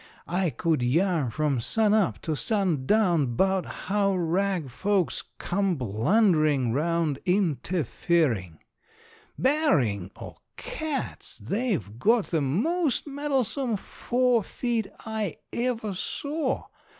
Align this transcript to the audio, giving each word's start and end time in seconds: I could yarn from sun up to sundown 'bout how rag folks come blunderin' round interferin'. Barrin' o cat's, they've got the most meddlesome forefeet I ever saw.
I 0.25 0.49
could 0.49 0.81
yarn 0.81 1.29
from 1.29 1.59
sun 1.59 1.93
up 1.93 2.19
to 2.23 2.35
sundown 2.35 3.35
'bout 3.35 3.67
how 3.85 4.15
rag 4.15 4.71
folks 4.71 5.23
come 5.37 5.75
blunderin' 5.75 6.73
round 6.73 7.19
interferin'. 7.23 8.57
Barrin' 9.37 10.09
o 10.19 10.37
cat's, 10.57 11.37
they've 11.37 11.99
got 11.99 12.25
the 12.31 12.41
most 12.41 13.05
meddlesome 13.05 13.77
forefeet 13.77 14.87
I 15.05 15.35
ever 15.53 15.93
saw. 15.93 16.65